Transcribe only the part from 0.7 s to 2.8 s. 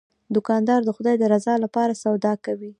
د خدای د رضا لپاره سودا کوي.